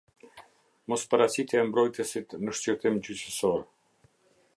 Mosparaqitja 0.93 1.61
e 1.63 1.67
mbrojtësit 1.67 2.35
në 2.47 2.55
shqyrtim 2.61 2.97
gjyqësor. 3.09 3.63